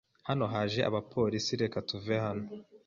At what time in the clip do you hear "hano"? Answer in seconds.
0.27-0.43, 2.25-2.43